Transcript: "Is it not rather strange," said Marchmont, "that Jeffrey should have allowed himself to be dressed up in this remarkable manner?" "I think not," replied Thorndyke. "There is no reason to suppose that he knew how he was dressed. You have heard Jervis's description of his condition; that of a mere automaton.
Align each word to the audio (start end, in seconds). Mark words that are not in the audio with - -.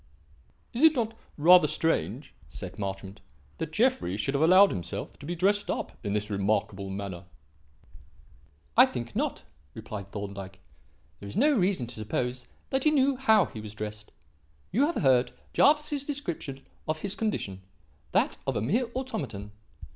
"Is 0.73 0.83
it 0.83 0.95
not 0.95 1.15
rather 1.37 1.67
strange," 1.67 2.33
said 2.49 2.79
Marchmont, 2.79 3.21
"that 3.59 3.71
Jeffrey 3.71 4.17
should 4.17 4.33
have 4.33 4.41
allowed 4.41 4.71
himself 4.71 5.19
to 5.19 5.27
be 5.27 5.35
dressed 5.35 5.69
up 5.69 5.91
in 6.03 6.13
this 6.13 6.31
remarkable 6.31 6.89
manner?" 6.89 7.25
"I 8.75 8.87
think 8.87 9.15
not," 9.15 9.43
replied 9.75 10.07
Thorndyke. 10.07 10.59
"There 11.19 11.29
is 11.29 11.37
no 11.37 11.53
reason 11.55 11.85
to 11.85 11.93
suppose 11.93 12.47
that 12.71 12.83
he 12.83 12.89
knew 12.89 13.15
how 13.15 13.45
he 13.45 13.61
was 13.61 13.75
dressed. 13.75 14.11
You 14.71 14.87
have 14.87 14.95
heard 15.03 15.33
Jervis's 15.53 16.03
description 16.03 16.65
of 16.87 17.01
his 17.01 17.15
condition; 17.15 17.61
that 18.11 18.39
of 18.47 18.55
a 18.55 18.61
mere 18.63 18.89
automaton. 18.95 19.51